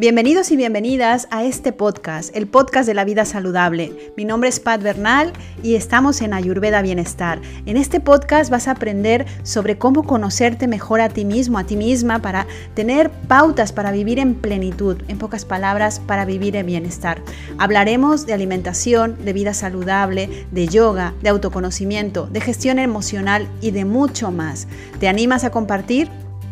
Bienvenidos 0.00 0.52
y 0.52 0.56
bienvenidas 0.56 1.26
a 1.32 1.42
este 1.42 1.72
podcast, 1.72 2.30
el 2.36 2.46
podcast 2.46 2.86
de 2.86 2.94
la 2.94 3.04
vida 3.04 3.24
saludable. 3.24 4.12
Mi 4.16 4.24
nombre 4.24 4.48
es 4.48 4.60
Pat 4.60 4.80
Bernal 4.80 5.32
y 5.60 5.74
estamos 5.74 6.22
en 6.22 6.34
Ayurveda 6.34 6.82
Bienestar. 6.82 7.40
En 7.66 7.76
este 7.76 7.98
podcast 7.98 8.48
vas 8.48 8.68
a 8.68 8.70
aprender 8.70 9.26
sobre 9.42 9.76
cómo 9.76 10.04
conocerte 10.04 10.68
mejor 10.68 11.00
a 11.00 11.08
ti 11.08 11.24
mismo, 11.24 11.58
a 11.58 11.64
ti 11.64 11.74
misma, 11.74 12.22
para 12.22 12.46
tener 12.74 13.10
pautas 13.10 13.72
para 13.72 13.90
vivir 13.90 14.20
en 14.20 14.36
plenitud, 14.36 15.02
en 15.08 15.18
pocas 15.18 15.44
palabras, 15.44 15.98
para 15.98 16.24
vivir 16.24 16.54
en 16.54 16.66
bienestar. 16.66 17.20
Hablaremos 17.58 18.24
de 18.24 18.34
alimentación, 18.34 19.16
de 19.24 19.32
vida 19.32 19.52
saludable, 19.52 20.46
de 20.52 20.68
yoga, 20.68 21.14
de 21.22 21.30
autoconocimiento, 21.30 22.28
de 22.28 22.40
gestión 22.40 22.78
emocional 22.78 23.48
y 23.60 23.72
de 23.72 23.84
mucho 23.84 24.30
más. 24.30 24.68
¿Te 25.00 25.08
animas 25.08 25.42
a 25.42 25.50
compartir? 25.50 26.08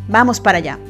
Vamos 0.09 0.41
para 0.41 0.59
allá. 0.59 0.81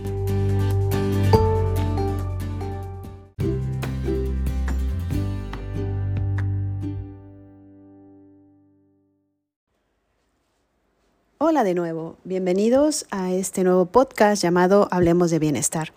Hola 11.48 11.62
de 11.62 11.74
nuevo, 11.74 12.16
bienvenidos 12.24 13.06
a 13.12 13.32
este 13.32 13.62
nuevo 13.62 13.86
podcast 13.86 14.42
llamado 14.42 14.88
Hablemos 14.90 15.30
de 15.30 15.38
Bienestar. 15.38 15.92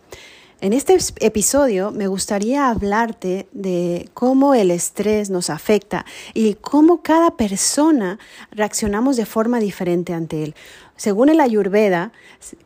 En 0.62 0.74
este 0.74 0.96
episodio 1.22 1.90
me 1.90 2.06
gustaría 2.06 2.70
hablarte 2.70 3.48
de 3.52 4.08
cómo 4.14 4.54
el 4.54 4.70
estrés 4.70 5.32
nos 5.32 5.50
afecta 5.50 6.06
y 6.36 6.54
cómo 6.54 7.02
cada 7.02 7.32
persona 7.32 8.20
reaccionamos 8.52 9.18
de 9.18 9.26
forma 9.26 9.60
diferente 9.60 10.14
ante 10.14 10.44
él. 10.44 10.56
Según 10.98 11.30
el 11.30 11.40
Ayurveda, 11.40 12.12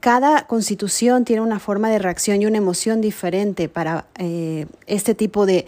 cada 0.01 0.45
constitución 0.45 1.23
tiene 1.23 1.41
una 1.41 1.59
forma 1.59 1.89
de 1.89 1.99
reacción 1.99 2.41
y 2.41 2.47
una 2.47 2.57
emoción 2.57 2.99
diferente 2.99 3.69
para 3.69 4.07
eh, 4.19 4.65
este 4.87 5.15
tipo 5.15 5.45
de 5.45 5.67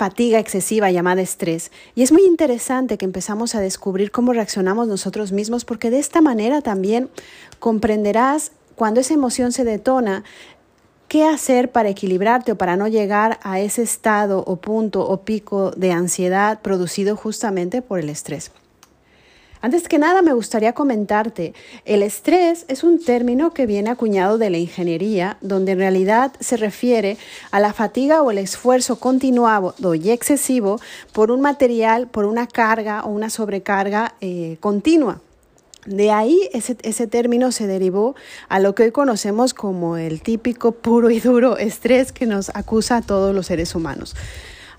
fatiga 0.00 0.38
excesiva 0.38 0.90
llamada 0.90 1.20
estrés. 1.20 1.70
Y 1.94 2.02
es 2.02 2.10
muy 2.10 2.22
interesante 2.22 2.96
que 2.96 3.04
empezamos 3.04 3.54
a 3.54 3.60
descubrir 3.60 4.10
cómo 4.10 4.32
reaccionamos 4.32 4.88
nosotros 4.88 5.30
mismos 5.30 5.66
porque 5.66 5.90
de 5.90 5.98
esta 5.98 6.22
manera 6.22 6.62
también 6.62 7.10
comprenderás 7.58 8.52
cuando 8.76 9.00
esa 9.00 9.12
emoción 9.12 9.52
se 9.52 9.62
detona, 9.64 10.24
qué 11.08 11.24
hacer 11.24 11.70
para 11.70 11.90
equilibrarte 11.90 12.52
o 12.52 12.56
para 12.56 12.78
no 12.78 12.88
llegar 12.88 13.40
a 13.42 13.60
ese 13.60 13.82
estado 13.82 14.42
o 14.46 14.56
punto 14.56 15.06
o 15.06 15.20
pico 15.20 15.70
de 15.72 15.92
ansiedad 15.92 16.62
producido 16.62 17.14
justamente 17.14 17.82
por 17.82 17.98
el 17.98 18.08
estrés. 18.08 18.52
Antes 19.62 19.88
que 19.88 19.98
nada, 19.98 20.22
me 20.22 20.32
gustaría 20.32 20.72
comentarte, 20.72 21.52
el 21.84 22.02
estrés 22.02 22.64
es 22.68 22.82
un 22.82 22.98
término 22.98 23.52
que 23.52 23.66
viene 23.66 23.90
acuñado 23.90 24.38
de 24.38 24.48
la 24.48 24.56
ingeniería, 24.56 25.36
donde 25.42 25.72
en 25.72 25.78
realidad 25.78 26.32
se 26.40 26.56
refiere 26.56 27.18
a 27.50 27.60
la 27.60 27.74
fatiga 27.74 28.22
o 28.22 28.30
el 28.30 28.38
esfuerzo 28.38 28.96
continuado 28.96 29.74
y 29.94 30.10
excesivo 30.12 30.80
por 31.12 31.30
un 31.30 31.42
material, 31.42 32.08
por 32.08 32.24
una 32.24 32.46
carga 32.46 33.04
o 33.04 33.10
una 33.10 33.28
sobrecarga 33.28 34.14
eh, 34.22 34.56
continua. 34.60 35.20
De 35.84 36.10
ahí 36.10 36.48
ese, 36.54 37.06
término 37.06 37.52
se 37.52 37.66
derivó 37.66 38.14
a 38.48 38.60
lo 38.60 38.74
que 38.74 38.84
hoy 38.84 38.92
conocemos 38.92 39.52
como 39.52 39.98
el 39.98 40.22
típico 40.22 40.72
puro 40.72 41.10
y 41.10 41.20
duro 41.20 41.58
estrés 41.58 42.12
que 42.12 42.24
nos 42.24 42.50
acusa 42.54 42.98
a 42.98 43.02
todos 43.02 43.34
los 43.34 43.46
seres 43.46 43.74
humanos, 43.74 44.16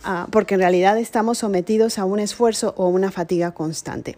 ah, 0.03 0.27
porque 0.31 0.55
en 0.55 0.61
realidad 0.61 0.97
estamos 0.97 1.37
sometidos 1.37 1.99
a 1.99 2.05
un 2.05 2.19
esfuerzo 2.19 2.73
o 2.77 2.87
una 2.87 3.11
fatiga 3.11 3.51
constante. 3.51 4.17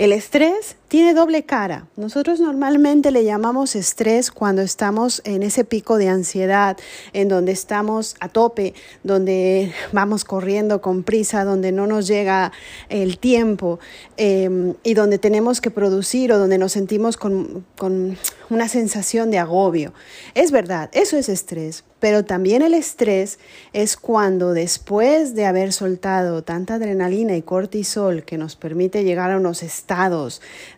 El 0.00 0.12
estrés 0.12 0.76
tiene 0.88 1.12
doble 1.12 1.42
cara. 1.42 1.86
Nosotros 1.94 2.40
normalmente 2.40 3.10
le 3.10 3.22
llamamos 3.22 3.76
estrés 3.76 4.30
cuando 4.30 4.62
estamos 4.62 5.20
en 5.26 5.42
ese 5.42 5.62
pico 5.62 5.98
de 5.98 6.08
ansiedad, 6.08 6.78
en 7.12 7.28
donde 7.28 7.52
estamos 7.52 8.16
a 8.18 8.30
tope, 8.30 8.72
donde 9.04 9.74
vamos 9.92 10.24
corriendo 10.24 10.80
con 10.80 11.02
prisa, 11.02 11.44
donde 11.44 11.70
no 11.70 11.86
nos 11.86 12.06
llega 12.06 12.50
el 12.88 13.18
tiempo 13.18 13.78
em, 14.16 14.72
y 14.82 14.94
donde 14.94 15.18
tenemos 15.18 15.60
que 15.60 15.70
producir 15.70 16.32
o 16.32 16.38
donde 16.38 16.56
nos 16.56 16.72
sentimos 16.72 17.18
con, 17.18 17.66
con 17.76 18.16
una 18.48 18.68
sensación 18.68 19.30
de 19.30 19.38
agobio. 19.38 19.92
Es 20.34 20.50
verdad, 20.50 20.88
eso 20.94 21.18
es 21.18 21.28
estrés, 21.28 21.84
pero 22.00 22.24
también 22.24 22.62
el 22.62 22.72
estrés 22.72 23.38
es 23.74 23.98
cuando 23.98 24.54
después 24.54 25.34
de 25.34 25.44
haber 25.44 25.74
soltado 25.74 26.42
tanta 26.42 26.76
adrenalina 26.76 27.36
y 27.36 27.42
cortisol 27.42 28.24
que 28.24 28.38
nos 28.38 28.56
permite 28.56 29.04
llegar 29.04 29.30
a 29.30 29.36
unos 29.36 29.62
estados 29.62 29.89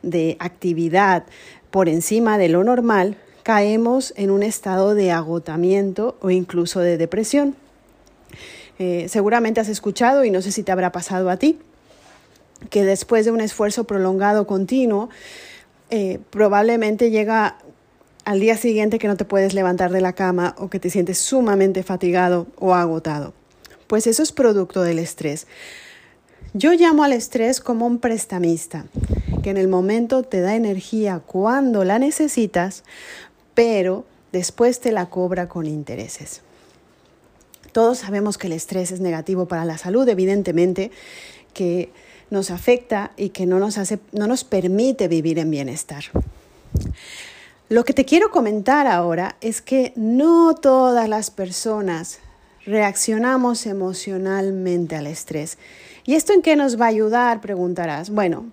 de 0.03 0.37
actividad 0.41 1.25
por 1.71 1.89
encima 1.89 2.39
de 2.39 2.49
lo 2.49 2.65
normal, 2.65 3.17
caemos 3.43 4.13
en 4.17 4.31
un 4.31 4.43
estado 4.43 4.95
de 4.95 5.11
agotamiento 5.11 6.17
o 6.21 6.31
incluso 6.31 6.81
de 6.81 6.97
depresión. 6.97 7.57
Eh, 8.79 9.07
seguramente 9.09 9.61
has 9.61 9.69
escuchado, 9.69 10.25
y 10.25 10.31
no 10.31 10.43
sé 10.43 10.53
si 10.53 10.63
te 10.63 10.73
habrá 10.73 10.93
pasado 10.93 11.31
a 11.31 11.37
ti, 11.37 11.59
que 12.71 12.85
después 12.85 13.25
de 13.25 13.31
un 13.31 13.41
esfuerzo 13.41 13.85
prolongado 13.85 14.47
continuo, 14.47 15.09
eh, 15.91 16.21
probablemente 16.31 17.11
llega 17.11 17.59
al 18.25 18.41
día 18.41 18.57
siguiente 18.57 18.99
que 18.99 19.09
no 19.09 19.17
te 19.17 19.25
puedes 19.25 19.53
levantar 19.53 19.91
de 19.91 20.01
la 20.01 20.13
cama 20.13 20.55
o 20.59 20.71
que 20.71 20.79
te 20.79 20.91
sientes 20.91 21.19
sumamente 21.19 21.83
fatigado 21.83 22.47
o 22.57 22.75
agotado. 22.75 23.35
Pues 23.89 24.07
eso 24.07 24.23
es 24.23 24.33
producto 24.33 24.83
del 24.83 24.99
estrés. 24.99 25.47
Yo 26.55 26.73
llamo 26.73 27.03
al 27.03 27.15
estrés 27.15 27.61
como 27.61 27.87
un 27.87 27.99
prestamista, 27.99 28.85
que 29.43 29.49
en 29.49 29.57
el 29.57 29.69
momento 29.69 30.23
te 30.23 30.43
da 30.43 30.55
energía 30.55 31.21
cuando 31.25 31.83
la 31.83 31.99
necesitas, 31.99 32.85
pero 33.55 34.05
después 34.33 34.79
te 34.81 34.93
la 34.93 35.09
cobra 35.09 35.49
con 35.49 35.65
intereses. 35.65 36.43
Todos 37.73 37.99
sabemos 37.99 38.37
que 38.37 38.49
el 38.49 38.53
estrés 38.53 38.93
es 38.93 39.01
negativo 39.01 39.49
para 39.49 39.65
la 39.65 39.79
salud, 39.79 40.07
evidentemente, 40.07 40.91
que 41.55 41.91
nos 42.29 42.51
afecta 42.51 43.13
y 43.17 43.31
que 43.31 43.47
no 43.47 43.59
nos, 43.59 43.79
hace, 43.79 43.99
no 44.13 44.27
nos 44.27 44.45
permite 44.45 45.09
vivir 45.09 45.39
en 45.39 45.51
bienestar. 45.51 46.05
Lo 47.71 47.85
que 47.85 47.95
te 47.95 48.05
quiero 48.05 48.31
comentar 48.31 48.87
ahora 48.87 49.37
es 49.41 49.63
que 49.63 49.95
no 49.97 50.55
todas 50.55 51.09
las 51.09 51.31
personas 51.31 52.19
reaccionamos 52.67 53.65
emocionalmente 53.65 54.97
al 54.97 55.07
estrés. 55.07 55.57
¿Y 56.05 56.15
esto 56.15 56.33
en 56.33 56.43
qué 56.43 56.57
nos 56.57 56.81
va 56.81 56.87
a 56.87 56.89
ayudar? 56.89 57.41
Preguntarás. 57.41 58.11
Bueno, 58.11 58.47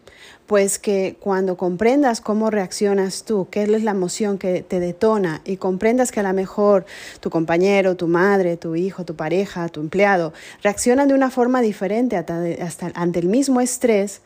pues 0.46 0.78
que 0.78 1.16
cuando 1.20 1.58
comprendas 1.58 2.22
cómo 2.22 2.52
reaccionas 2.52 3.24
tú, 3.24 3.48
qué 3.50 3.64
es 3.64 3.84
la 3.84 3.92
emoción 3.92 4.38
que 4.38 4.62
te 4.62 4.80
detona 4.80 5.42
y 5.46 5.58
comprendas 5.58 6.12
que 6.12 6.20
a 6.20 6.24
lo 6.24 6.34
mejor 6.34 6.86
tu 7.20 7.30
compañero, 7.30 7.96
tu 7.96 8.08
madre, 8.08 8.56
tu 8.56 8.76
hijo, 8.76 9.04
tu 9.04 9.16
pareja, 9.16 9.68
tu 9.70 9.80
empleado 9.80 10.32
reaccionan 10.62 11.08
de 11.08 11.16
una 11.16 11.32
forma 11.32 11.62
diferente 11.62 12.18
hasta, 12.18 12.92
ante 12.94 13.20
el 13.20 13.28
mismo 13.28 13.62
estrés, 13.62 14.22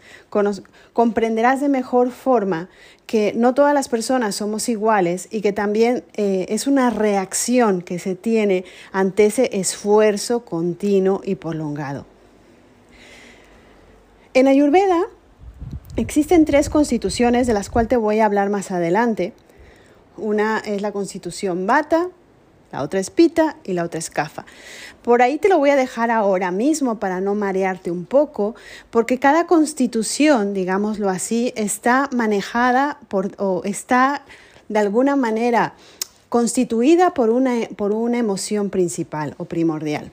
comprenderás 0.91 1.61
de 1.61 1.69
mejor 1.69 2.11
forma 2.11 2.69
que 3.05 3.33
no 3.35 3.53
todas 3.53 3.73
las 3.73 3.87
personas 3.87 4.35
somos 4.35 4.67
iguales 4.67 5.29
y 5.31 5.41
que 5.41 5.53
también 5.53 6.03
eh, 6.15 6.45
es 6.49 6.67
una 6.67 6.89
reacción 6.89 7.81
que 7.81 7.99
se 7.99 8.15
tiene 8.15 8.65
ante 8.91 9.25
ese 9.25 9.49
esfuerzo 9.53 10.43
continuo 10.45 11.21
y 11.23 11.35
prolongado. 11.35 12.12
En 14.33 14.47
Ayurveda, 14.47 15.07
Existen 15.95 16.45
tres 16.45 16.71
constituciones 16.71 17.45
de 17.45 17.53
las 17.53 17.69
cuales 17.69 17.89
te 17.89 17.97
voy 17.97 18.19
a 18.19 18.25
hablar 18.25 18.49
más 18.49 18.71
adelante. 18.71 19.31
Una 20.17 20.57
es 20.57 20.81
la 20.81 20.91
constitución 20.91 21.67
Bata, 21.67 22.09
la 22.71 22.81
otra 22.81 22.99
es 22.99 23.11
Pita 23.11 23.57
y 23.63 23.73
la 23.73 23.83
otra 23.83 23.99
es 23.99 24.09
Kafa. 24.09 24.43
Por 25.03 25.21
ahí 25.21 25.37
te 25.37 25.49
lo 25.49 25.59
voy 25.59 25.69
a 25.69 25.75
dejar 25.75 26.09
ahora 26.09 26.49
mismo 26.49 26.97
para 26.97 27.21
no 27.21 27.35
marearte 27.35 27.91
un 27.91 28.05
poco, 28.05 28.55
porque 28.89 29.19
cada 29.19 29.45
constitución, 29.45 30.55
digámoslo 30.55 31.11
así, 31.11 31.53
está 31.55 32.09
manejada 32.11 32.97
o 33.37 33.61
está 33.65 34.23
de 34.67 34.79
alguna 34.79 35.15
manera 35.15 35.75
constituida 36.29 37.13
por 37.13 37.29
una, 37.29 37.67
por 37.75 37.91
una 37.91 38.17
emoción 38.17 38.71
principal 38.71 39.35
o 39.37 39.45
primordial. 39.45 40.11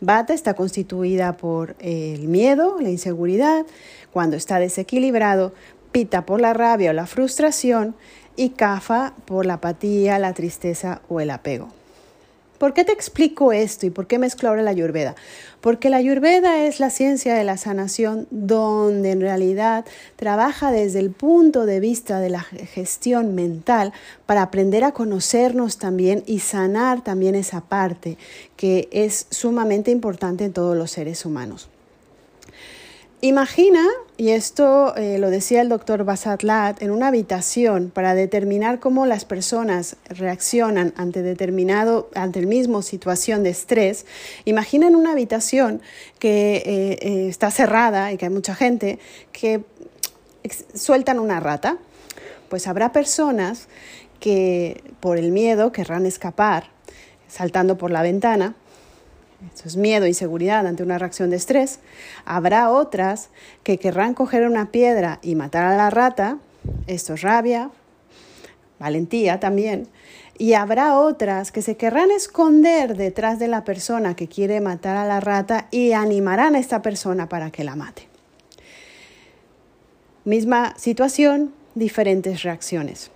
Bata 0.00 0.34
está 0.34 0.54
constituida 0.54 1.36
por 1.36 1.74
el 1.78 2.28
miedo, 2.28 2.76
la 2.80 2.90
inseguridad, 2.90 3.64
cuando 4.12 4.36
está 4.36 4.58
desequilibrado, 4.58 5.52
Pita 5.92 6.26
por 6.26 6.42
la 6.42 6.52
rabia 6.52 6.90
o 6.90 6.92
la 6.92 7.06
frustración 7.06 7.94
y 8.36 8.50
Kafa 8.50 9.14
por 9.24 9.46
la 9.46 9.54
apatía, 9.54 10.18
la 10.18 10.34
tristeza 10.34 11.00
o 11.08 11.20
el 11.20 11.30
apego. 11.30 11.68
¿Por 12.58 12.72
qué 12.72 12.84
te 12.84 12.92
explico 12.92 13.52
esto 13.52 13.86
y 13.86 13.90
por 13.90 14.06
qué 14.06 14.18
mezclo 14.18 14.48
ahora 14.48 14.62
la 14.62 14.70
ayurveda? 14.70 15.14
Porque 15.60 15.90
la 15.90 15.98
ayurveda 15.98 16.64
es 16.64 16.80
la 16.80 16.90
ciencia 16.90 17.34
de 17.34 17.44
la 17.44 17.56
sanación 17.56 18.26
donde 18.30 19.10
en 19.10 19.20
realidad 19.20 19.84
trabaja 20.16 20.70
desde 20.70 21.00
el 21.00 21.10
punto 21.10 21.66
de 21.66 21.80
vista 21.80 22.20
de 22.20 22.30
la 22.30 22.40
gestión 22.40 23.34
mental 23.34 23.92
para 24.24 24.42
aprender 24.42 24.84
a 24.84 24.92
conocernos 24.92 25.78
también 25.78 26.22
y 26.26 26.38
sanar 26.38 27.04
también 27.04 27.34
esa 27.34 27.60
parte 27.60 28.16
que 28.56 28.88
es 28.90 29.26
sumamente 29.30 29.90
importante 29.90 30.44
en 30.44 30.52
todos 30.52 30.76
los 30.76 30.90
seres 30.90 31.26
humanos. 31.26 31.68
Imagina, 33.22 33.82
y 34.18 34.30
esto 34.30 34.94
eh, 34.94 35.16
lo 35.18 35.30
decía 35.30 35.62
el 35.62 35.70
doctor 35.70 36.04
Basatlat, 36.04 36.82
en 36.82 36.90
una 36.90 37.08
habitación 37.08 37.90
para 37.90 38.14
determinar 38.14 38.78
cómo 38.78 39.06
las 39.06 39.24
personas 39.24 39.96
reaccionan 40.10 40.92
ante 40.98 41.22
determinado, 41.22 42.10
ante 42.14 42.40
el 42.40 42.46
mismo 42.46 42.82
situación 42.82 43.42
de 43.42 43.50
estrés. 43.50 44.04
Imagina 44.44 44.86
en 44.86 44.96
una 44.96 45.12
habitación 45.12 45.80
que 46.18 46.56
eh, 46.56 46.98
eh, 47.00 47.28
está 47.28 47.50
cerrada 47.50 48.12
y 48.12 48.18
que 48.18 48.26
hay 48.26 48.30
mucha 48.30 48.54
gente 48.54 48.98
que 49.32 49.64
sueltan 50.74 51.18
una 51.18 51.40
rata. 51.40 51.78
Pues 52.50 52.66
habrá 52.68 52.92
personas 52.92 53.66
que 54.20 54.84
por 55.00 55.16
el 55.16 55.32
miedo 55.32 55.72
querrán 55.72 56.04
escapar 56.04 56.68
saltando 57.28 57.78
por 57.78 57.90
la 57.90 58.02
ventana 58.02 58.56
eso 59.54 59.68
es 59.68 59.76
miedo, 59.76 60.06
inseguridad 60.06 60.66
ante 60.66 60.82
una 60.82 60.98
reacción 60.98 61.30
de 61.30 61.36
estrés. 61.36 61.80
Habrá 62.24 62.70
otras 62.70 63.30
que 63.62 63.78
querrán 63.78 64.14
coger 64.14 64.46
una 64.46 64.70
piedra 64.70 65.18
y 65.22 65.34
matar 65.34 65.64
a 65.64 65.76
la 65.76 65.90
rata. 65.90 66.38
Esto 66.86 67.14
es 67.14 67.22
rabia, 67.22 67.70
valentía 68.78 69.40
también. 69.40 69.88
Y 70.38 70.52
habrá 70.52 70.98
otras 70.98 71.50
que 71.50 71.62
se 71.62 71.76
querrán 71.76 72.10
esconder 72.10 72.96
detrás 72.96 73.38
de 73.38 73.48
la 73.48 73.64
persona 73.64 74.14
que 74.14 74.28
quiere 74.28 74.60
matar 74.60 74.96
a 74.96 75.06
la 75.06 75.20
rata 75.20 75.68
y 75.70 75.92
animarán 75.92 76.54
a 76.54 76.58
esta 76.58 76.82
persona 76.82 77.28
para 77.28 77.50
que 77.50 77.64
la 77.64 77.74
mate. 77.74 78.08
Misma 80.24 80.74
situación, 80.76 81.54
diferentes 81.74 82.42
reacciones. 82.42 83.10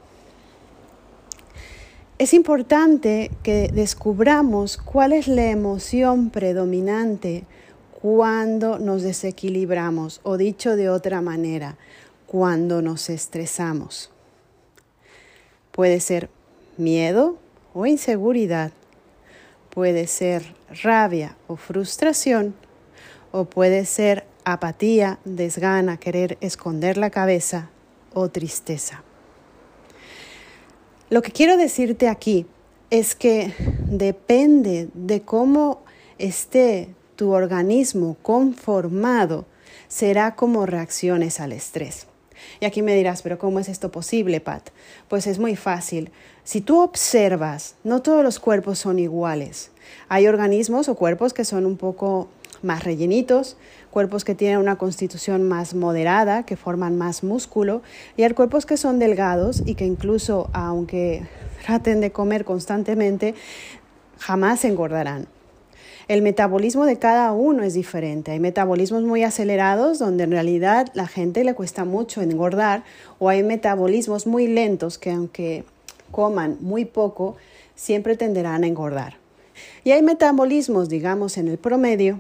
Es 2.21 2.35
importante 2.35 3.31
que 3.43 3.71
descubramos 3.73 4.77
cuál 4.77 5.15
es 5.15 5.27
la 5.27 5.47
emoción 5.47 6.29
predominante 6.29 7.45
cuando 8.03 8.79
nos 8.79 9.03
desequilibramos 9.03 10.21
o 10.23 10.37
dicho 10.37 10.77
de 10.77 10.91
otra 10.91 11.23
manera, 11.23 11.79
cuando 12.27 12.83
nos 12.83 13.09
estresamos. 13.09 14.11
Puede 15.73 16.01
ser 16.01 16.29
miedo 16.77 17.39
o 17.73 17.87
inseguridad, 17.87 18.73
puede 19.71 20.07
ser 20.07 20.43
rabia 20.83 21.39
o 21.47 21.57
frustración, 21.57 22.55
o 23.33 23.47
puede 23.47 23.87
ser 23.87 24.27
apatía, 24.45 25.19
desgana, 25.25 25.97
querer 25.97 26.37
esconder 26.43 26.99
la 26.99 27.09
cabeza 27.09 27.71
o 28.13 28.29
tristeza. 28.29 29.05
Lo 31.11 31.23
que 31.23 31.33
quiero 31.33 31.57
decirte 31.57 32.07
aquí 32.07 32.47
es 32.91 33.17
que 33.17 33.53
depende 33.87 34.91
de 34.95 35.23
cómo 35.23 35.83
esté 36.19 36.95
tu 37.17 37.33
organismo 37.33 38.17
conformado, 38.23 39.45
será 39.89 40.37
como 40.37 40.67
reacciones 40.67 41.41
al 41.41 41.51
estrés. 41.51 42.07
Y 42.61 42.65
aquí 42.65 42.83
me 42.83 42.95
dirás, 42.95 43.23
pero 43.23 43.41
¿cómo 43.41 43.59
es 43.59 43.69
esto 43.69 43.91
posible, 43.91 44.41
Pat? 44.41 44.71
Pues 45.09 45.27
es 45.27 45.41
muy 45.41 45.57
fácil. 45.57 46.13
Si 46.45 46.61
tú 46.61 46.81
observas, 46.81 47.75
no 47.83 48.03
todos 48.03 48.23
los 48.23 48.39
cuerpos 48.39 48.79
son 48.79 49.01
iguales. 49.01 49.73
Hay 50.09 50.29
organismos 50.29 50.89
o 50.89 50.95
cuerpos 50.95 51.35
que 51.35 51.45
son 51.45 51.67
un 51.67 51.77
poco 51.77 52.29
más 52.63 52.85
rellenitos, 52.85 53.57
cuerpos 53.91 54.25
que 54.25 54.35
tienen 54.35 54.59
una 54.59 54.77
constitución 54.77 55.49
más 55.49 55.75
moderada, 55.75 56.45
que 56.45 56.57
forman 56.57 56.97
más 56.97 57.23
músculo, 57.23 57.83
y 58.17 58.23
hay 58.23 58.33
cuerpos 58.33 58.67
que 58.67 58.77
son 58.77 58.99
delgados 58.99 59.63
y 59.67 59.75
que 59.75 59.85
incluso, 59.85 60.49
aunque 60.53 61.27
traten 61.67 62.01
de 62.01 62.13
comer 62.13 62.45
constantemente, 62.45 63.35
jamás 64.19 64.65
engordarán. 64.65 65.27
El 66.09 66.23
metabolismo 66.23 66.87
de 66.87 66.99
cada 66.99 67.31
uno 67.31 67.63
es 67.63 67.75
diferente. 67.75 68.33
Hay 68.33 68.41
metabolismos 68.41 69.05
muy 69.05 69.23
acelerados 69.23 70.01
donde 70.01 70.25
en 70.25 70.33
realidad 70.33 70.89
la 70.95 71.07
gente 71.07 71.45
le 71.45 71.55
cuesta 71.55 71.85
mucho 71.85 72.21
engordar 72.21 72.83
o 73.21 73.29
hay 73.29 73.45
metabolismos 73.45 74.27
muy 74.27 74.49
lentos 74.49 74.99
que 74.99 75.13
aunque 75.13 75.65
coman 76.11 76.57
muy 76.61 76.85
poco, 76.85 77.37
siempre 77.77 78.17
tenderán 78.17 78.65
a 78.65 78.67
engordar. 78.67 79.19
Y 79.85 79.93
hay 79.93 80.03
metabolismos, 80.03 80.89
digamos, 80.89 81.39
en 81.39 81.47
el 81.47 81.59
promedio 81.59 82.19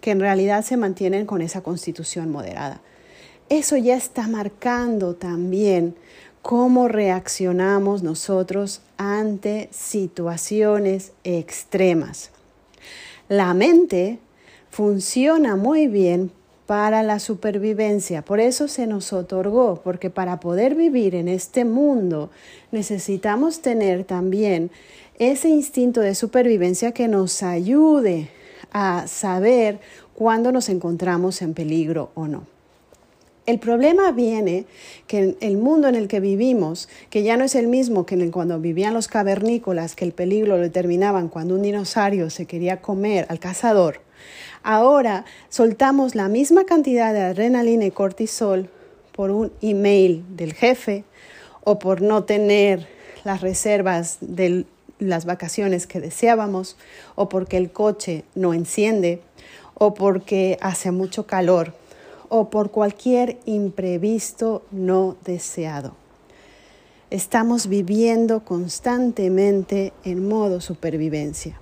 que 0.00 0.10
en 0.10 0.20
realidad 0.20 0.64
se 0.64 0.76
mantienen 0.76 1.26
con 1.26 1.42
esa 1.42 1.62
constitución 1.62 2.30
moderada. 2.30 2.80
Eso 3.48 3.76
ya 3.76 3.96
está 3.96 4.28
marcando 4.28 5.14
también 5.14 5.94
cómo 6.42 6.88
reaccionamos 6.88 8.02
nosotros 8.02 8.82
ante 8.96 9.68
situaciones 9.70 11.12
extremas. 11.24 12.30
La 13.28 13.54
mente 13.54 14.18
funciona 14.70 15.56
muy 15.56 15.86
bien 15.86 16.32
para 16.66 17.02
la 17.02 17.18
supervivencia, 17.18 18.22
por 18.22 18.40
eso 18.40 18.68
se 18.68 18.86
nos 18.86 19.12
otorgó, 19.12 19.82
porque 19.84 20.10
para 20.10 20.40
poder 20.40 20.74
vivir 20.74 21.14
en 21.14 21.28
este 21.28 21.64
mundo 21.64 22.30
necesitamos 22.70 23.60
tener 23.60 24.04
también 24.04 24.70
ese 25.18 25.48
instinto 25.48 26.00
de 26.00 26.14
supervivencia 26.14 26.92
que 26.92 27.08
nos 27.08 27.42
ayude 27.42 28.30
a 28.72 29.06
saber 29.06 29.80
cuándo 30.14 30.52
nos 30.52 30.68
encontramos 30.68 31.42
en 31.42 31.54
peligro 31.54 32.10
o 32.14 32.26
no. 32.26 32.46
El 33.44 33.58
problema 33.58 34.12
viene 34.12 34.66
que 35.08 35.36
el 35.40 35.56
mundo 35.56 35.88
en 35.88 35.96
el 35.96 36.06
que 36.06 36.20
vivimos, 36.20 36.88
que 37.10 37.24
ya 37.24 37.36
no 37.36 37.42
es 37.42 37.56
el 37.56 37.66
mismo 37.66 38.06
que 38.06 38.30
cuando 38.30 38.60
vivían 38.60 38.94
los 38.94 39.08
cavernícolas, 39.08 39.96
que 39.96 40.04
el 40.04 40.12
peligro 40.12 40.56
lo 40.56 40.62
determinaban 40.62 41.28
cuando 41.28 41.56
un 41.56 41.62
dinosaurio 41.62 42.30
se 42.30 42.46
quería 42.46 42.80
comer 42.80 43.26
al 43.28 43.40
cazador, 43.40 44.00
ahora 44.62 45.24
soltamos 45.48 46.14
la 46.14 46.28
misma 46.28 46.64
cantidad 46.64 47.12
de 47.12 47.20
adrenalina 47.22 47.84
y 47.84 47.90
cortisol 47.90 48.70
por 49.10 49.32
un 49.32 49.52
email 49.60 50.24
del 50.36 50.54
jefe 50.54 51.04
o 51.64 51.80
por 51.80 52.00
no 52.00 52.22
tener 52.22 52.86
las 53.24 53.40
reservas 53.40 54.18
de 54.20 54.66
las 55.08 55.24
vacaciones 55.24 55.86
que 55.86 56.00
deseábamos 56.00 56.76
o 57.14 57.28
porque 57.28 57.56
el 57.56 57.70
coche 57.70 58.24
no 58.34 58.54
enciende 58.54 59.22
o 59.74 59.94
porque 59.94 60.58
hace 60.60 60.90
mucho 60.90 61.26
calor 61.26 61.74
o 62.28 62.48
por 62.48 62.70
cualquier 62.70 63.38
imprevisto 63.44 64.62
no 64.70 65.16
deseado. 65.24 65.94
Estamos 67.10 67.66
viviendo 67.66 68.42
constantemente 68.42 69.92
en 70.02 70.26
modo 70.28 70.62
supervivencia. 70.62 71.60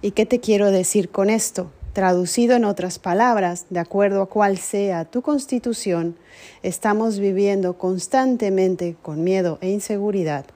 ¿Y 0.00 0.12
qué 0.12 0.24
te 0.24 0.40
quiero 0.40 0.70
decir 0.70 1.10
con 1.10 1.28
esto? 1.28 1.70
Traducido 1.92 2.56
en 2.56 2.64
otras 2.64 2.98
palabras, 2.98 3.66
de 3.68 3.80
acuerdo 3.80 4.22
a 4.22 4.26
cuál 4.30 4.56
sea 4.56 5.04
tu 5.04 5.20
constitución, 5.20 6.16
estamos 6.62 7.18
viviendo 7.18 7.76
constantemente 7.76 8.96
con 9.02 9.22
miedo 9.22 9.58
e 9.60 9.68
inseguridad, 9.68 10.46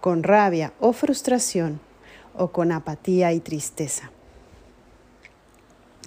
con 0.00 0.22
rabia 0.22 0.72
o 0.80 0.92
frustración 0.92 1.80
o 2.34 2.48
con 2.48 2.72
apatía 2.72 3.32
y 3.32 3.40
tristeza. 3.40 4.10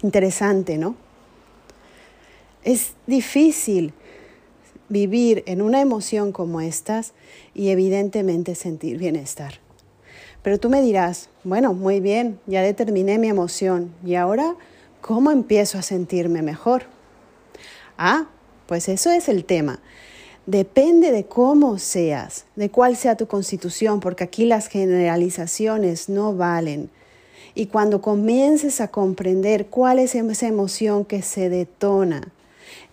Interesante, 0.01 0.77
¿no? 0.77 0.95
Es 2.63 2.93
difícil 3.07 3.93
vivir 4.89 5.43
en 5.45 5.61
una 5.61 5.81
emoción 5.81 6.31
como 6.31 6.61
estas 6.61 7.13
y 7.53 7.69
evidentemente 7.69 8.55
sentir 8.55 8.97
bienestar. 8.97 9.59
Pero 10.43 10.59
tú 10.59 10.69
me 10.69 10.81
dirás, 10.81 11.29
bueno, 11.43 11.73
muy 11.73 11.99
bien, 11.99 12.39
ya 12.47 12.61
determiné 12.61 13.17
mi 13.19 13.29
emoción 13.29 13.93
y 14.05 14.15
ahora, 14.15 14.55
¿cómo 14.99 15.31
empiezo 15.31 15.77
a 15.77 15.83
sentirme 15.83 16.41
mejor? 16.41 16.83
Ah, 17.97 18.27
pues 18.65 18.89
eso 18.89 19.11
es 19.11 19.29
el 19.29 19.45
tema. 19.45 19.79
Depende 20.47 21.11
de 21.11 21.25
cómo 21.25 21.77
seas, 21.77 22.45
de 22.55 22.69
cuál 22.69 22.95
sea 22.95 23.15
tu 23.15 23.27
constitución, 23.27 23.99
porque 23.99 24.23
aquí 24.23 24.45
las 24.45 24.67
generalizaciones 24.67 26.09
no 26.09 26.35
valen. 26.35 26.89
Y 27.53 27.67
cuando 27.67 28.01
comiences 28.01 28.81
a 28.81 28.87
comprender 28.87 29.67
cuál 29.67 29.99
es 29.99 30.15
esa 30.15 30.47
emoción 30.47 31.05
que 31.05 31.21
se 31.21 31.49
detona 31.49 32.31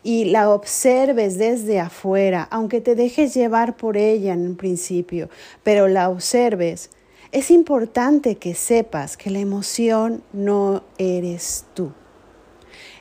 y 0.03 0.27
la 0.27 0.51
observes 0.51 1.39
desde 1.39 1.81
afuera, 1.81 2.47
aunque 2.51 2.81
te 2.81 2.95
dejes 2.95 3.35
llevar 3.35 3.77
por 3.77 3.97
ella 3.97 4.35
en 4.35 4.47
un 4.47 4.57
principio, 4.57 5.31
pero 5.63 5.89
la 5.89 6.11
observes, 6.11 6.91
es 7.33 7.51
importante 7.51 8.37
que 8.37 8.55
sepas 8.55 9.17
que 9.17 9.31
la 9.31 9.39
emoción 9.39 10.23
no 10.33 10.83
eres 10.99 11.65
tú. 11.75 11.93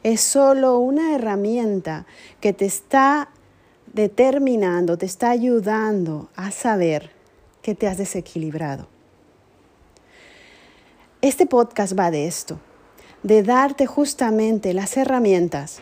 Es 0.03 0.21
solo 0.21 0.79
una 0.79 1.15
herramienta 1.15 2.05
que 2.39 2.53
te 2.53 2.65
está 2.65 3.29
determinando, 3.97 4.95
te 4.95 5.07
está 5.07 5.31
ayudando 5.31 6.29
a 6.35 6.51
saber 6.51 7.09
que 7.63 7.73
te 7.73 7.87
has 7.87 7.97
desequilibrado. 7.97 8.87
Este 11.19 11.47
podcast 11.47 11.97
va 11.97 12.11
de 12.11 12.27
esto, 12.27 12.59
de 13.23 13.41
darte 13.41 13.87
justamente 13.87 14.75
las 14.75 14.95
herramientas 14.97 15.79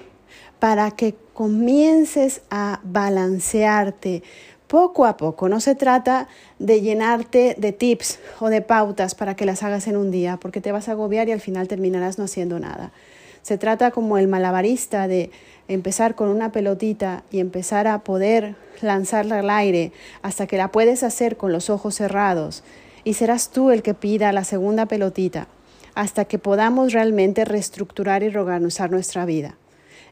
para 0.60 0.92
que 0.92 1.14
comiences 1.34 2.42
a 2.50 2.80
balancearte 2.86 4.24
poco 4.68 5.06
a 5.06 5.18
poco. 5.18 5.50
No 5.50 5.60
se 5.60 5.76
trata 5.76 6.30
de 6.58 6.80
llenarte 6.80 7.56
de 7.58 7.74
tips 7.74 8.20
o 8.40 8.48
de 8.48 8.62
pautas 8.62 9.14
para 9.14 9.36
que 9.36 9.46
las 9.46 9.62
hagas 9.62 9.88
en 9.88 9.98
un 9.98 10.10
día, 10.10 10.38
porque 10.38 10.62
te 10.62 10.72
vas 10.72 10.88
a 10.88 10.94
agobiar 10.94 11.28
y 11.28 11.34
al 11.34 11.42
final 11.42 11.68
terminarás 11.68 12.18
no 12.18 12.24
haciendo 12.24 12.62
nada. 12.62 12.94
Se 13.42 13.58
trata 13.58 13.92
como 13.92 14.18
el 14.18 14.30
malabarista 14.30 15.10
de 15.10 15.32
empezar 15.68 16.16
con 16.16 16.30
una 16.30 16.52
pelotita 16.52 17.24
y 17.32 17.40
empezar 17.40 17.88
a 17.88 18.04
poder 18.04 18.56
lanzarla 18.82 19.40
al 19.40 19.50
aire 19.50 19.92
hasta 20.22 20.48
que 20.48 20.58
la 20.58 20.72
puedes 20.72 21.04
hacer 21.04 21.38
con 21.38 21.52
los 21.52 21.70
ojos 21.70 21.96
cerrados 21.96 22.64
y 23.04 23.14
serás 23.14 23.50
tú 23.50 23.72
el 23.72 23.82
que 23.82 23.94
pida 23.94 24.32
la 24.32 24.44
segunda 24.44 24.86
pelotita 24.86 25.48
hasta 25.94 26.26
que 26.26 26.40
podamos 26.40 26.94
realmente 26.94 27.46
reestructurar 27.46 28.22
y 28.24 28.30
reorganizar 28.30 28.92
nuestra 28.92 29.26
vida. 29.26 29.58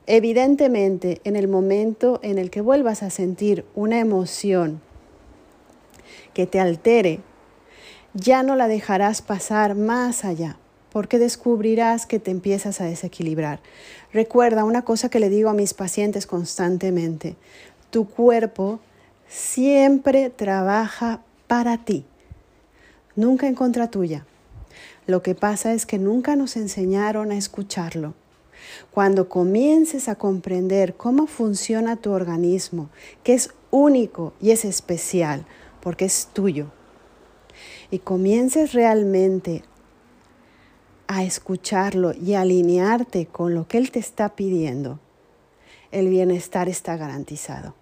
Evidentemente, 0.07 1.21
en 1.23 1.35
el 1.35 1.47
momento 1.47 2.19
en 2.23 2.37
el 2.37 2.49
que 2.49 2.61
vuelvas 2.61 3.03
a 3.03 3.09
sentir 3.09 3.65
una 3.75 3.99
emoción 3.99 4.81
que 6.33 6.45
te 6.47 6.59
altere, 6.59 7.19
ya 8.13 8.43
no 8.43 8.55
la 8.55 8.67
dejarás 8.67 9.21
pasar 9.21 9.75
más 9.75 10.25
allá, 10.25 10.57
porque 10.93 11.17
descubrirás 11.17 12.05
que 12.05 12.19
te 12.19 12.31
empiezas 12.31 12.79
a 12.79 12.85
desequilibrar. 12.85 13.59
Recuerda 14.13 14.63
una 14.63 14.83
cosa 14.83 15.09
que 15.09 15.19
le 15.19 15.29
digo 15.29 15.49
a 15.49 15.53
mis 15.53 15.73
pacientes 15.73 16.27
constantemente, 16.27 17.35
tu 17.89 18.07
cuerpo 18.07 18.79
siempre 19.27 20.29
trabaja 20.29 21.21
para 21.47 21.83
ti, 21.83 22.05
nunca 23.15 23.47
en 23.47 23.55
contra 23.55 23.89
tuya. 23.89 24.25
Lo 25.07 25.23
que 25.23 25.35
pasa 25.35 25.73
es 25.73 25.85
que 25.85 25.97
nunca 25.97 26.35
nos 26.35 26.55
enseñaron 26.55 27.31
a 27.31 27.37
escucharlo. 27.37 28.13
Cuando 28.91 29.27
comiences 29.27 30.07
a 30.07 30.15
comprender 30.15 30.93
cómo 30.93 31.27
funciona 31.27 31.95
tu 31.95 32.11
organismo, 32.11 32.89
que 33.23 33.33
es 33.33 33.49
único 33.71 34.33
y 34.39 34.51
es 34.51 34.63
especial, 34.63 35.45
porque 35.81 36.05
es 36.05 36.29
tuyo, 36.31 36.67
y 37.91 37.99
comiences 37.99 38.73
realmente 38.73 39.63
a 41.13 41.23
escucharlo 41.23 42.13
y 42.13 42.33
alinearte 42.33 43.27
con 43.27 43.53
lo 43.53 43.67
que 43.67 43.77
Él 43.77 43.91
te 43.91 43.99
está 43.99 44.35
pidiendo, 44.35 44.99
el 45.91 46.09
bienestar 46.09 46.69
está 46.69 46.97
garantizado. 46.97 47.75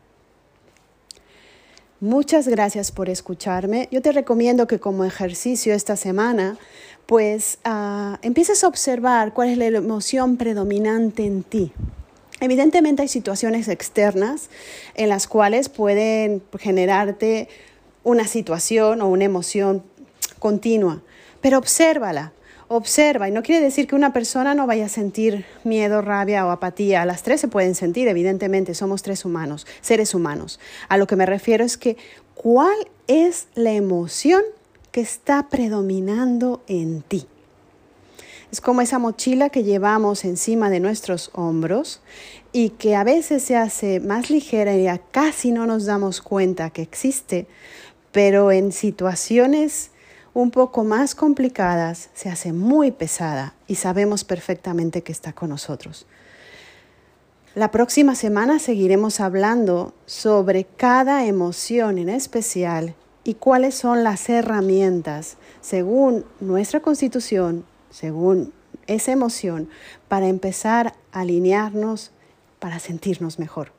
Muchas 2.01 2.47
gracias 2.47 2.91
por 2.91 3.09
escucharme. 3.09 3.87
Yo 3.91 4.01
te 4.01 4.11
recomiendo 4.11 4.67
que 4.67 4.79
como 4.79 5.05
ejercicio 5.05 5.73
esta 5.73 5.95
semana, 5.95 6.57
pues 7.05 7.59
uh, 7.65 8.15
empieces 8.21 8.63
a 8.63 8.67
observar 8.67 9.33
cuál 9.33 9.49
es 9.49 9.57
la 9.57 9.65
emoción 9.67 10.35
predominante 10.35 11.25
en 11.25 11.43
ti. 11.43 11.71
Evidentemente 12.41 13.03
hay 13.03 13.07
situaciones 13.07 13.67
externas 13.67 14.49
en 14.95 15.09
las 15.09 15.27
cuales 15.27 15.69
pueden 15.69 16.43
generarte 16.57 17.47
una 18.03 18.27
situación 18.27 19.01
o 19.01 19.07
una 19.07 19.25
emoción 19.25 19.83
continua, 20.39 21.01
pero 21.39 21.59
obsérvala, 21.59 22.33
observa, 22.71 23.27
y 23.27 23.31
no 23.31 23.43
quiere 23.43 23.63
decir 23.63 23.85
que 23.85 23.95
una 23.95 24.13
persona 24.13 24.55
no 24.55 24.65
vaya 24.65 24.85
a 24.85 24.89
sentir 24.89 25.45
miedo, 25.65 26.01
rabia 26.01 26.45
o 26.45 26.51
apatía. 26.51 27.05
Las 27.05 27.21
tres 27.21 27.41
se 27.41 27.49
pueden 27.49 27.75
sentir, 27.75 28.07
evidentemente, 28.07 28.73
somos 28.73 29.03
tres 29.03 29.25
humanos, 29.25 29.67
seres 29.81 30.15
humanos. 30.15 30.59
A 30.87 30.97
lo 30.97 31.05
que 31.05 31.17
me 31.17 31.25
refiero 31.25 31.65
es 31.65 31.77
que, 31.77 31.97
¿cuál 32.33 32.75
es 33.07 33.47
la 33.55 33.73
emoción 33.73 34.41
que 34.91 35.01
está 35.01 35.49
predominando 35.49 36.63
en 36.67 37.01
ti? 37.01 37.27
Es 38.53 38.61
como 38.61 38.81
esa 38.81 38.99
mochila 38.99 39.49
que 39.49 39.63
llevamos 39.63 40.23
encima 40.23 40.69
de 40.69 40.79
nuestros 40.79 41.29
hombros 41.33 42.01
y 42.53 42.69
que 42.69 42.95
a 42.95 43.03
veces 43.03 43.43
se 43.43 43.57
hace 43.57 43.99
más 43.99 44.29
ligera 44.29 44.75
y 44.75 44.83
ya 44.83 44.97
casi 44.97 45.51
no 45.51 45.65
nos 45.65 45.85
damos 45.85 46.21
cuenta 46.21 46.69
que 46.69 46.81
existe, 46.81 47.47
pero 48.11 48.51
en 48.51 48.71
situaciones 48.71 49.90
un 50.33 50.51
poco 50.51 50.83
más 50.83 51.15
complicadas, 51.15 52.09
se 52.13 52.29
hace 52.29 52.53
muy 52.53 52.91
pesada 52.91 53.53
y 53.67 53.75
sabemos 53.75 54.23
perfectamente 54.23 55.03
que 55.03 55.11
está 55.11 55.33
con 55.33 55.49
nosotros. 55.49 56.05
La 57.53 57.69
próxima 57.69 58.15
semana 58.15 58.59
seguiremos 58.59 59.19
hablando 59.19 59.93
sobre 60.05 60.63
cada 60.63 61.25
emoción 61.25 61.97
en 61.97 62.07
especial 62.07 62.95
y 63.25 63.33
cuáles 63.33 63.75
son 63.75 64.05
las 64.05 64.29
herramientas, 64.29 65.35
según 65.59 66.23
nuestra 66.39 66.79
constitución, 66.79 67.65
según 67.89 68.53
esa 68.87 69.11
emoción, 69.11 69.69
para 70.07 70.27
empezar 70.27 70.93
a 71.11 71.19
alinearnos, 71.19 72.11
para 72.59 72.79
sentirnos 72.79 73.37
mejor. 73.37 73.73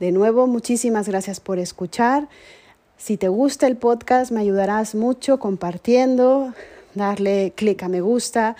De 0.00 0.10
nuevo, 0.10 0.46
muchísimas 0.46 1.08
gracias 1.08 1.38
por 1.38 1.58
escuchar. 1.58 2.28
Si 2.96 3.16
te 3.16 3.28
gusta 3.28 3.66
el 3.66 3.76
podcast, 3.76 4.32
me 4.32 4.40
ayudarás 4.40 4.94
mucho 4.94 5.38
compartiendo, 5.38 6.54
darle 6.94 7.52
clic 7.54 7.82
a 7.82 7.88
me 7.88 8.00
gusta. 8.00 8.56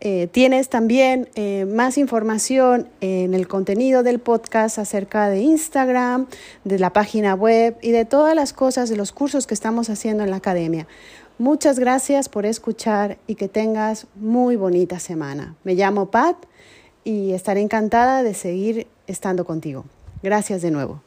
Eh, 0.00 0.28
tienes 0.30 0.68
también 0.68 1.28
eh, 1.34 1.66
más 1.66 1.96
información 1.96 2.88
en 3.00 3.32
el 3.32 3.46
contenido 3.46 4.02
del 4.02 4.18
podcast 4.18 4.78
acerca 4.78 5.28
de 5.28 5.40
Instagram, 5.40 6.26
de 6.64 6.78
la 6.78 6.92
página 6.92 7.34
web 7.34 7.76
y 7.80 7.90
de 7.90 8.04
todas 8.04 8.34
las 8.34 8.52
cosas, 8.52 8.88
de 8.88 8.96
los 8.96 9.12
cursos 9.12 9.46
que 9.46 9.54
estamos 9.54 9.88
haciendo 9.90 10.24
en 10.24 10.30
la 10.30 10.36
academia. 10.36 10.86
Muchas 11.38 11.78
gracias 11.78 12.28
por 12.28 12.46
escuchar 12.46 13.18
y 13.26 13.34
que 13.34 13.48
tengas 13.48 14.06
muy 14.14 14.56
bonita 14.56 14.98
semana. 14.98 15.56
Me 15.64 15.74
llamo 15.74 16.10
Pat 16.10 16.36
y 17.02 17.32
estaré 17.32 17.60
encantada 17.60 18.22
de 18.22 18.34
seguir 18.34 18.86
estando 19.06 19.44
contigo. 19.44 19.84
Gracias 20.22 20.62
de 20.62 20.70
nuevo. 20.70 21.02